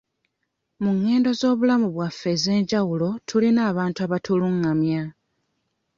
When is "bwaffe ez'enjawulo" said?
1.95-3.09